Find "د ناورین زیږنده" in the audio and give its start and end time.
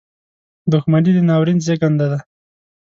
1.15-2.07